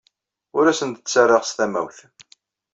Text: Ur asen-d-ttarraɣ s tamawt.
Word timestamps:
Ur 0.57 0.65
asen-d-ttarraɣ 0.67 1.43
s 1.45 1.51
tamawt. 1.57 1.97